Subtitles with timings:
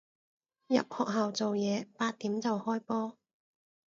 [0.65, 3.19] 入學校做嘢，八點就開波